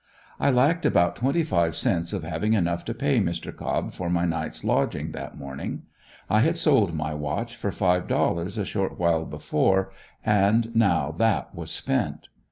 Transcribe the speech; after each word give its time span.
I 0.39 0.49
lacked 0.49 0.83
about 0.83 1.15
twenty 1.15 1.43
five 1.43 1.75
cents 1.75 2.11
of 2.11 2.23
having 2.23 2.53
enough 2.53 2.83
to 2.85 2.93
pay 2.95 3.19
Mr. 3.19 3.55
Cobb 3.55 3.93
for 3.93 4.09
my 4.09 4.25
night's 4.25 4.63
lodging 4.63 5.11
that 5.11 5.37
morning. 5.37 5.83
I 6.27 6.39
had 6.39 6.57
sold 6.57 6.95
my 6.95 7.13
watch 7.13 7.55
for 7.55 7.69
five 7.71 8.07
dollars 8.07 8.57
a 8.57 8.65
short 8.65 8.97
while 8.97 9.25
before 9.25 9.91
and 10.25 10.75
now 10.75 11.11
that 11.19 11.53
was 11.53 11.69
spent. 11.69 12.29